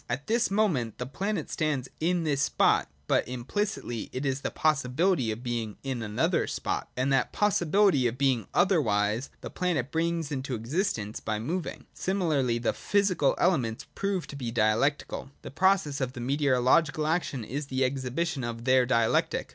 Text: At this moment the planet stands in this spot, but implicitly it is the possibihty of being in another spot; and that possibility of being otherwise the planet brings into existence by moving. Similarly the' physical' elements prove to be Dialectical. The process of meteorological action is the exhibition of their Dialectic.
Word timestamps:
At 0.09 0.25
this 0.25 0.49
moment 0.49 0.97
the 0.97 1.05
planet 1.05 1.51
stands 1.51 1.87
in 1.99 2.23
this 2.23 2.41
spot, 2.41 2.89
but 3.05 3.27
implicitly 3.27 4.09
it 4.11 4.25
is 4.25 4.41
the 4.41 4.49
possibihty 4.49 5.31
of 5.31 5.43
being 5.43 5.77
in 5.83 6.01
another 6.01 6.47
spot; 6.47 6.89
and 6.97 7.13
that 7.13 7.31
possibility 7.31 8.07
of 8.07 8.17
being 8.17 8.47
otherwise 8.51 9.29
the 9.41 9.51
planet 9.51 9.91
brings 9.91 10.31
into 10.31 10.55
existence 10.55 11.19
by 11.19 11.37
moving. 11.37 11.85
Similarly 11.93 12.57
the' 12.57 12.73
physical' 12.89 13.35
elements 13.39 13.85
prove 13.93 14.25
to 14.25 14.35
be 14.35 14.49
Dialectical. 14.49 15.29
The 15.43 15.51
process 15.51 16.01
of 16.01 16.15
meteorological 16.15 17.05
action 17.05 17.43
is 17.43 17.67
the 17.67 17.83
exhibition 17.85 18.43
of 18.43 18.65
their 18.65 18.87
Dialectic. 18.87 19.49